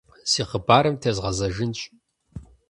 [0.31, 1.79] Си хъыбарым тезгъэзэжынщ.